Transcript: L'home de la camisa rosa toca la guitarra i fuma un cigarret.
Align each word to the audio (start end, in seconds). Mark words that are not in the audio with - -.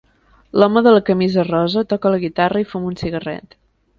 L'home 0.61 0.81
de 0.87 0.93
la 0.95 1.01
camisa 1.09 1.43
rosa 1.49 1.85
toca 1.93 2.13
la 2.15 2.21
guitarra 2.25 2.65
i 2.65 2.69
fuma 2.73 2.93
un 2.95 2.99
cigarret. 3.05 3.57